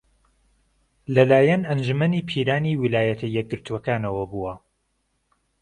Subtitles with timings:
[1.15, 4.53] لەلایەن ئەنجوومەنی پیرانی ویلایەتە یەکگرتووەکانەوە بووە